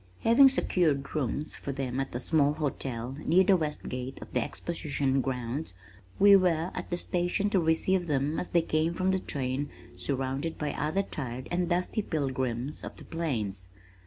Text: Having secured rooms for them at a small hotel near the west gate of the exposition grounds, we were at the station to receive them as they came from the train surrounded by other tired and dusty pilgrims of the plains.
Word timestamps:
Having 0.21 0.49
secured 0.49 1.13
rooms 1.13 1.55
for 1.55 1.71
them 1.71 1.99
at 1.99 2.15
a 2.15 2.19
small 2.19 2.53
hotel 2.53 3.15
near 3.23 3.43
the 3.43 3.55
west 3.55 3.87
gate 3.87 4.17
of 4.19 4.33
the 4.33 4.43
exposition 4.43 5.21
grounds, 5.21 5.75
we 6.17 6.35
were 6.35 6.71
at 6.73 6.89
the 6.89 6.97
station 6.97 7.51
to 7.51 7.59
receive 7.59 8.07
them 8.07 8.39
as 8.39 8.49
they 8.49 8.63
came 8.63 8.95
from 8.95 9.11
the 9.11 9.19
train 9.19 9.69
surrounded 9.95 10.57
by 10.57 10.73
other 10.73 11.03
tired 11.03 11.47
and 11.51 11.69
dusty 11.69 12.01
pilgrims 12.01 12.83
of 12.83 12.97
the 12.97 13.05
plains. 13.05 13.67